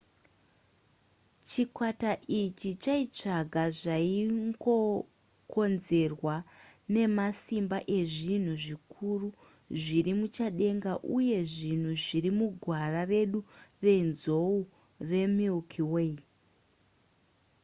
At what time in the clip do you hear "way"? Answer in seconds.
15.93-16.13